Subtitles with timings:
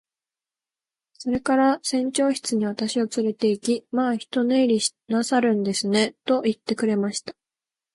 [1.13, 7.35] それから船長室に私をつれて行き、「まあ一寝入りしなさるんですね。」と言ってくれました。